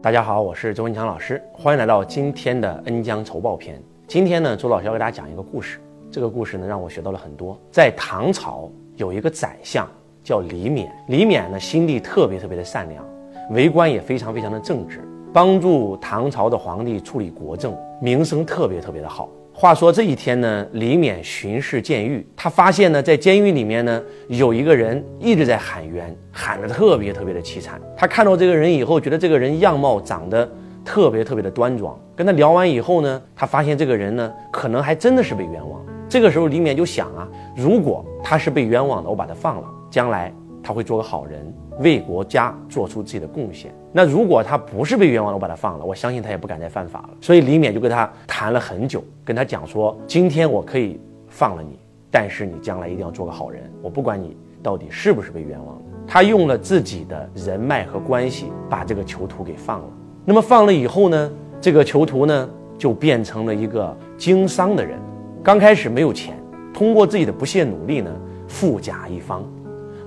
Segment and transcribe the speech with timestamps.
[0.00, 3.82] 大家好，我是周文强老师，欢迎来到今天的恩将仇报篇。
[4.06, 5.80] 今天呢，周老师要给大家讲一个故事。
[6.08, 7.58] 这个故事呢，让我学到了很多。
[7.72, 9.88] 在唐朝有一个宰相
[10.22, 13.04] 叫李勉，李勉呢心地特别特别的善良，
[13.50, 15.00] 为官也非常非常的正直，
[15.32, 19.28] 帮助唐朝的皇帝处理国政，名声特别特别的好。
[19.60, 27.80] 话说这一天呢，李勉巡视监狱，他发现呢，在监狱里面呢，有一个人一直在喊冤，喊得特别特别的凄惨。
[27.96, 30.48] 他看到这个人以后，觉得这个人样貌长得
[30.84, 31.98] 特别特别的端庄。
[32.14, 35.84] 跟他聊完以后呢，他发现这个人呢，可能还真的是被冤枉。
[36.08, 41.52] 这个时候，李勉就想啊，如果他是被冤枉的，我把他放了，将来他会做个好人。
[41.80, 43.72] 为国家做出自己的贡献。
[43.92, 47.10] 那如果他不是被冤枉了，我把他放了，我相信他也不敢再犯法了。
[47.20, 51.78] 所以李勉就跟他谈了很久，跟他讲说：今天我可以放了你，
[52.10, 53.62] 但是你将来一定要做个好人。
[53.80, 55.84] 我不管你到底是不是被冤枉的。
[56.04, 59.88] 他用了自己的人脉和关系，把这个囚徒给放了。
[60.24, 61.30] 那么放了以后呢，
[61.60, 64.98] 这个囚徒呢就变成了一个经商的人。
[65.44, 66.36] 刚开始没有钱，
[66.74, 68.10] 通过自己的不懈努力呢，
[68.48, 69.44] 富甲一方。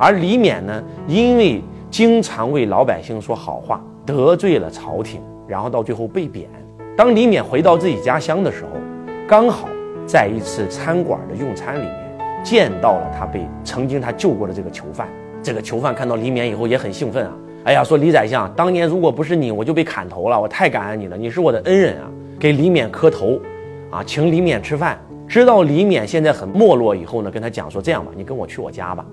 [0.01, 6.49] 而李勉呢，因为经常为老百姓说好话，得罪了朝廷，然后到最后被贬。
[6.97, 8.71] 当李勉回到自己家乡的时候，
[9.27, 9.69] 刚好
[10.07, 15.07] 在一次餐馆的用餐里面见到了他被曾经他救过的这个囚犯。
[15.43, 17.33] 这个囚犯看到李勉以后也很兴奋啊，
[17.65, 23.39] 哎呀，说李宰相，当年如果不是你，我就被砍头了，我太感恩你了，你是我的恩人啊，给李勉磕头，
[23.91, 24.99] 啊，请李勉吃饭。
[25.27, 29.05] 知道李勉现在很没落以后呢，跟他讲说，这样吧，你跟我去我家吧。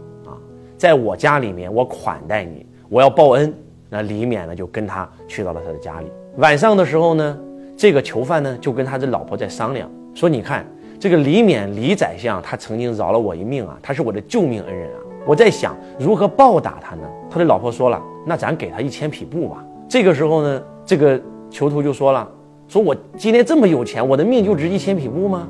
[0.79, 3.53] 在我家里面，我款待你，我要报恩。
[3.91, 6.07] 那李勉呢，就跟他去到了他的家里。
[6.37, 7.37] 晚上的时候呢，
[7.77, 10.65] 这个囚犯呢，就跟他的老婆在商量，说：“你看，
[11.01, 15.01] 这个李勉李宰相，他曾经饶了我一命啊，他是我的救命恩人啊。
[15.27, 22.29] 我在想如何报答他呢？”他的老婆说了：“那咱给他一千匹布吧。”这个时候呢，这个囚徒就说了
[22.69, 25.49] ：“说我今天这么有钱，我的命就值一千匹布吗？”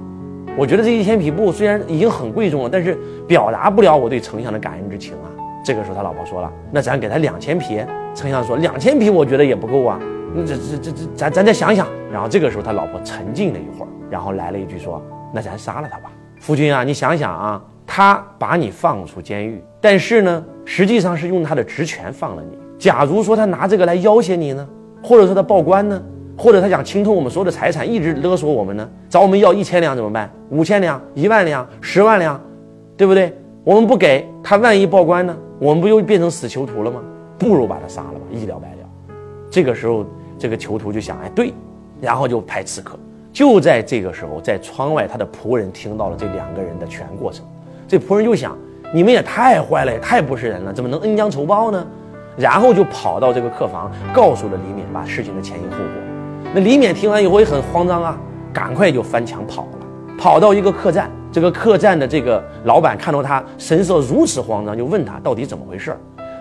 [0.59, 5.31] 我觉得这一千匹布虽然已经很贵重了，但是表达不了我对丞相的感恩之情啊。
[5.65, 7.81] 这个时候他老婆说了：“那咱给他两千匹。”
[8.13, 10.01] 丞相说：“两千匹我觉得也不够啊，
[10.35, 15.01] 那这这这这咱咱再想想。”然后这个时候他老婆沉静了一会儿，然后来了一句说
[15.33, 16.11] ：“那咱杀了他吧，
[16.41, 22.59] 夫君啊，你想想啊，他把你放出监狱，但是呢，实际上是用他的职权放了你。
[22.81, 24.69] 假如说他拿这个来要挟你呢，
[25.05, 26.03] 或者说他报官呢？”
[26.39, 28.89] 或者他想侵吞我们所有的财产，一直勒索我们呢？
[29.11, 30.31] 找我们要一千两怎么办？
[30.51, 32.41] 五千两、一万两、十万两，
[32.97, 33.37] 对不对？
[33.65, 35.37] 我们不给他，万一报官呢？
[35.59, 37.03] 我们不又变成死囚徒了吗？
[37.37, 39.15] 不如把他杀了吧，一了百了。
[39.51, 40.07] 这个时候，
[40.39, 41.53] 这个囚徒就想：哎，对，
[42.01, 42.97] 然后就派刺客。
[43.33, 47.45] 就在这个时候，在窗外，他的仆人听到了这两个人的全过程。
[47.89, 48.57] 这仆人就想：
[48.95, 51.85] 你们也太坏了，也太不是人了，怎么能恩将仇报呢？
[52.37, 56.18] 然后就跑到这个客房，告诉了李勉把事情的前因后果。
[56.55, 58.19] 那李勉听完以后也很慌张啊，
[58.55, 59.79] 赶快就翻墙跑了，
[60.19, 61.11] 跑到一个客栈。
[61.31, 65.95] 这个客栈的这个老板看到他神色如此慌张，就问他到底怎么回事。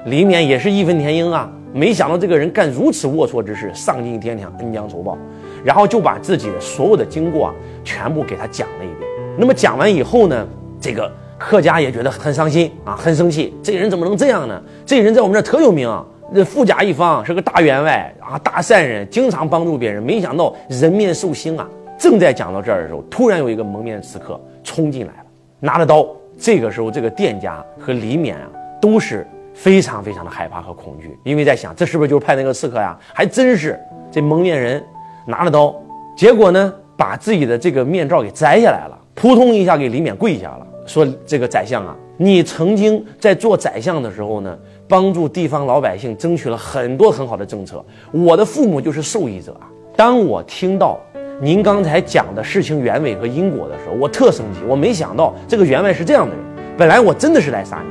[0.06, 5.18] 李勉也是义愤填膺啊，没想到这个人干如此龌龊之事，丧尽天良，恩将仇报，
[5.62, 7.54] 然后就把自己的所有的经过啊，
[7.84, 9.10] 全部给他讲了一遍。
[9.38, 10.48] 那么讲完以后呢，
[10.80, 14.60] 这个客家也觉得很伤心啊，很生气，这人怎么能这样呢？
[14.86, 16.06] 这人在我们这特有名啊。
[16.36, 20.04] 这富甲一方是个大员外啊，大善人，经常帮助别人。
[20.04, 21.68] 没想到人面兽心啊！
[21.98, 25.26] 正在讲到这儿的时候，突然有一个蒙面刺客冲进来了，
[25.60, 26.06] 拿着刀。
[26.38, 28.50] 这个时候，这个店家和李勉啊，
[28.82, 32.98] 都是非常非常的害怕和恐惧，因为在想，这是不是就是派那个刺客呀？
[33.14, 33.80] 还真是，
[34.12, 34.84] 这蒙面人
[35.26, 35.74] 拿着刀，
[36.16, 44.56] 结果呢，把自己的这个面罩给摘下来了，扑通一下给李勉跪下了，说：“这个宰相啊，你曾经在做宰相的时候呢？”
[44.88, 49.56] 帮助地方老百姓争取了很多很好的政策，我的父母就是受益者！
[49.96, 51.00] 当我听到
[51.42, 54.62] 您刚才讲的事情原委和因果的时候，我特生气。
[54.68, 56.44] 我没想到这个员外是这样的人，
[56.78, 57.90] 本来我真的是来杀你，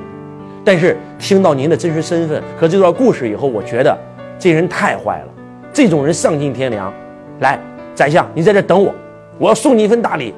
[0.64, 3.96] 但是听到您的真实身份和这段故事以后，我觉得
[4.38, 5.28] 这人太坏了，
[5.72, 6.92] 这种人丧尽天良。
[7.40, 7.60] 来，
[7.94, 8.94] 宰相，你在这等我，
[9.38, 10.32] 我要送你一份大礼。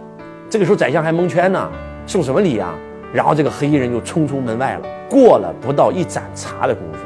[0.51, 1.71] 这个时候，宰相还蒙圈呢，
[2.07, 2.75] 送什么礼啊？
[3.13, 4.83] 然后这个黑衣人就冲出门外了。
[5.09, 6.99] 过了不到一盏茶的功夫，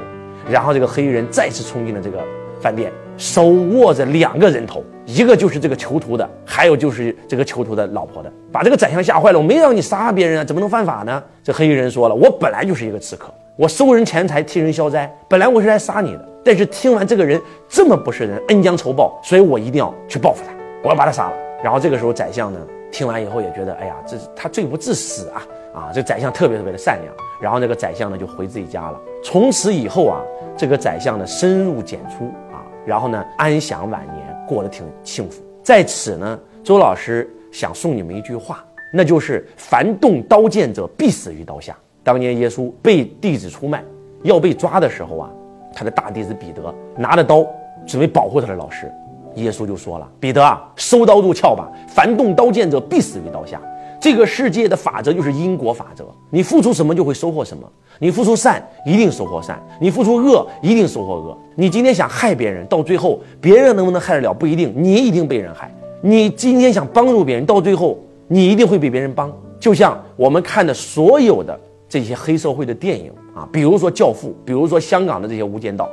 [0.51, 2.19] 然后这个黑衣人再次冲进了这个
[2.61, 9.39] 饭店，手握着两个人头，一个就是这个囚徒的，还有就是这个囚徒的老婆的，把这个宰相吓坏了。
[9.39, 11.23] 我没让你杀别人啊，怎么能犯法呢？
[11.45, 16.29] 这黑衣人说了，我本来就是一个刺客，我收人钱财替人消灾，本来我是来杀你的。
[16.45, 20.53] 但是听完这个人这么不是人，恩将仇报，所以我一定要去报复他，
[20.83, 21.37] 我要把他杀了。
[21.63, 22.59] 然后这个时候宰相呢，
[22.91, 25.47] 听完以后也觉得，哎呀，这他罪不至死啊。
[25.75, 29.01] 啊，这宰相特别特别的善良，然后那个宰相呢就回自己家了。
[29.25, 30.21] 从此以后啊，
[30.57, 35.43] 这个宰相呢深入简出啊，然后呢安享晚年，过得挺幸福。
[35.63, 41.75] 在此呢，周老师想送你们一句话，那就是“凡动刀剑者，必死于刀下”。
[42.05, 43.83] 当年耶稣被弟子出卖，
[44.25, 45.31] 要被抓的时候啊，
[45.73, 47.47] 他的大弟子彼得拿着刀
[47.87, 48.93] 准备保护他的老师，
[49.37, 51.71] 耶稣就说了：“彼得啊，收刀入鞘吧！
[51.89, 53.59] 凡动刀剑者，必死于刀下。”
[54.03, 57.63] 这个世界的法则就是因果法则，你付出什么就会收获什么。
[58.01, 61.39] 你付出善，一定收获善；你付出恶，一定收获恶。
[61.55, 65.73] 你今天想害别人，到最后别人能不能害得了不一定，你一定被人害。
[66.01, 67.97] 你今天想帮助别人，到最后
[68.27, 69.33] 你一定会被别人帮。
[69.61, 71.57] 就像我们看的所有的
[71.89, 75.89] 这些黑社会的电影啊，比如说《教父》，比如说香港的这些《无间道》。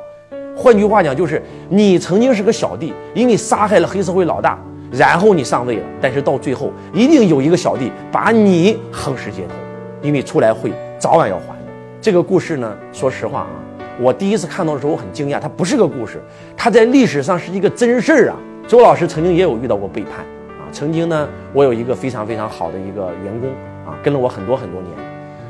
[0.60, 4.58] 换句话讲，就是你曾经是个小弟，因为杀害了黑社会老大，
[4.90, 9.54] 然后你上位了，但是到最后一定有一个小弟把你横尸街头，
[10.02, 11.56] 因为出来会早晚要还。
[12.00, 13.50] 这个故事呢，说实话啊，
[14.00, 16.20] 我第一次看到的时候我很惊讶，它不是个故事，
[16.56, 18.36] 它在历史上是一个真事儿啊。
[18.66, 20.20] 周老师曾经也有遇到过背叛
[20.58, 23.50] 啊，曾经呢，我有一个非常非常好的一个员工
[23.84, 24.92] 啊，跟了我很多很多年，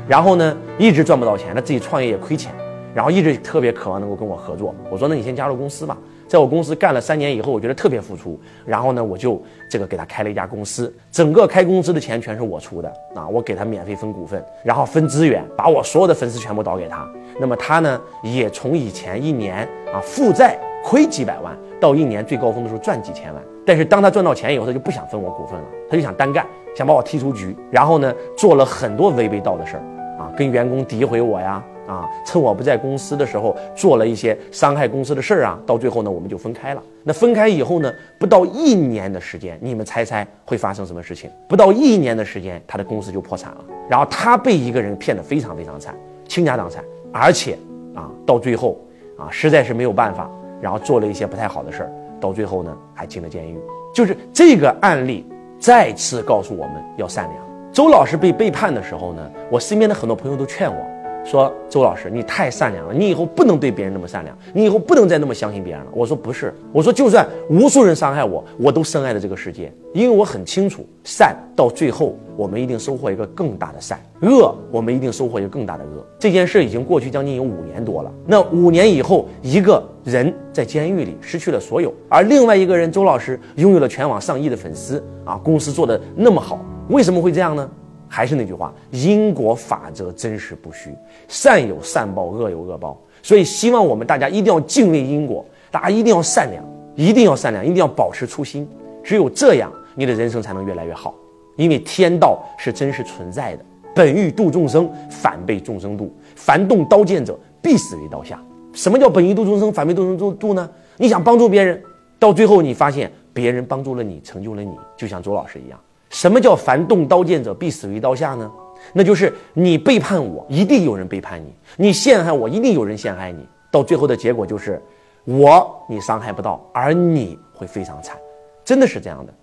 [0.07, 2.51] 然后呢，一直赚不到钱，他自己创业也亏钱，
[2.93, 4.73] 然后一直特别渴望能够跟我合作。
[4.89, 5.97] 我说，那你先加入公司吧。
[6.27, 17.05] 在我公司干了三年以后，我觉得特别付出，然后呢，我就这个给他开了一家公司，整个开公司的钱全是我出的啊，我给他免费分股份，然后分资源，把我所有的粉丝全部倒给他。
[17.37, 23.43] 那么他呢，也从以前一年啊负债亏几百万，到一年最高峰的时候赚几千万。
[23.65, 29.83] 但是当他赚到钱以后，他就不想分我股份了，他就想单干，想把我踢出局，然后呢，做了很多违背道的事儿
[30.17, 31.61] 啊，跟员工诋毁我呀。
[31.87, 36.81] 啊，趁我不在公司的时候做了一些伤害公司的事儿啊，到最后呢，我们就分开了。
[37.03, 41.29] 那分开以后呢，不到一年的时间，你们猜猜会发生什么事情？
[41.49, 43.65] 不到一年的时间，他的公司就破产了。
[43.89, 45.95] 然后他被一个人骗得非常非常惨，
[46.27, 47.57] 倾家荡产，而且
[47.95, 48.79] 啊，到最后
[49.17, 50.29] 啊，实在是没有办法，
[50.61, 53.59] 然后做了一些不太好的事儿，到最后呢，还进了监狱。
[53.93, 55.25] 就是这个案例
[55.59, 57.43] 再次告诉我们要善良。
[57.73, 60.85] 周老师被背叛的时候呢，我身边的很多朋友都劝我。
[61.23, 65.87] 说周老师，你太善良了，你以后不能对别人那么善良，你以后不能再那么相信别人了。
[65.93, 76.05] 我说不是，我说就算无数人伤害我，我都深爱着这个世界，因为我很清楚，善到最后我们一定收获一个更大的善，恶我们一定收获一个更大的恶。
[76.19, 86.59] 这件事已经过去将近有五年多了，那五年以后，一个人在监狱里失去了所有，而另外一个人周老师拥有了全网上亿的粉丝啊，公司做的那么好，
[86.89, 87.69] 为什么会这样呢？
[88.13, 90.93] 还是那句话，因果法则真实不虚，
[91.29, 93.01] 善有善报，恶有恶报。
[93.23, 96.61] 所以希望我们大家一定要敬畏因果，大家一定要善良，
[96.93, 98.67] 一定要善良，一定要保持初心。
[99.01, 101.15] 只有这样，你的人生才能越来越好。
[101.55, 103.63] 因为天道是真实存在的，
[103.95, 106.13] 本欲度众生，反被众生度。
[106.35, 108.37] 凡动刀剑者，必死于刀下。
[108.73, 110.69] 什么叫本欲度众生，反被众生度呢？
[110.97, 111.81] 你想帮助别人，
[112.19, 115.79] 到最后你发现别人帮助了你，成就了你，就像周老师一样。
[116.11, 118.51] 什么叫凡动刀剑者必死于刀下呢？
[118.91, 121.47] 那就是你背叛我，一定有人背叛你；
[121.77, 123.47] 你陷害我，一定有人陷害你。
[123.71, 124.81] 到最后的结果就是，
[125.23, 128.17] 我你伤害不到，而你会非常惨，
[128.65, 129.33] 真的是这样的。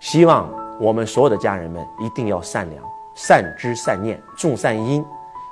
[0.00, 2.82] 希望我们所有的家人们一定要善良，
[3.14, 5.04] 善知善念，种善因，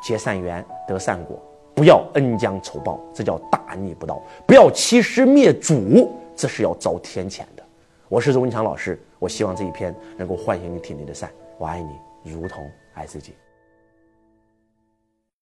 [0.03, 1.41] 结善缘，得善果，
[1.73, 7.63] 不要恩将仇报，这叫大逆不道；不要欺师灭祖，这是要遭天谴的。
[8.09, 9.01] 我是周文强老师。
[9.25, 11.33] 我希望这一篇能够唤醒你体内的善。
[11.57, 11.99] 我爱你，
[12.31, 13.35] 如同爱自己。